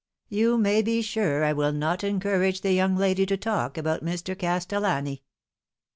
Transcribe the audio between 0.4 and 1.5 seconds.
may be sure